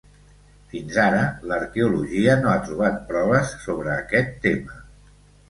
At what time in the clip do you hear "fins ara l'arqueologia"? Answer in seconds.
0.69-2.39